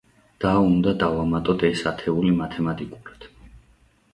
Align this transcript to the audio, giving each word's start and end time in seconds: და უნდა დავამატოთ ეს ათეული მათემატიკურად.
და 0.43 0.53
უნდა 0.69 0.93
დავამატოთ 1.03 1.65
ეს 1.69 1.83
ათეული 1.91 2.33
მათემატიკურად. 2.41 3.29